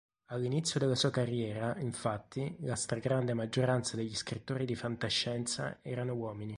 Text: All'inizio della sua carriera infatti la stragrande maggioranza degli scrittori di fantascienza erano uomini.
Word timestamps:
All'inizio 0.31 0.79
della 0.79 0.95
sua 0.95 1.11
carriera 1.11 1.75
infatti 1.77 2.57
la 2.61 2.75
stragrande 2.75 3.35
maggioranza 3.35 3.95
degli 3.95 4.15
scrittori 4.15 4.65
di 4.65 4.73
fantascienza 4.73 5.77
erano 5.83 6.13
uomini. 6.15 6.49